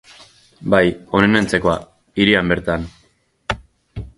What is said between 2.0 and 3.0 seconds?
hirian bertan.